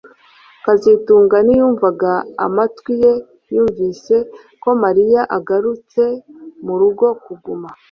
kazitunga 0.65 1.37
ntiyumvaga 1.45 2.11
amatwi 2.45 2.91
ye 3.03 3.13
yumvise 3.53 4.15
ko 4.61 4.69
Mariya 4.83 5.21
agarutse 5.37 6.03
murugo 6.65 7.07
kuguma 7.25 7.69